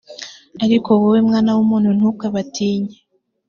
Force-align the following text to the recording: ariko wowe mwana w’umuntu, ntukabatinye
ariko 0.63 0.89
wowe 0.99 1.19
mwana 1.27 1.51
w’umuntu, 1.57 1.89
ntukabatinye 1.97 2.95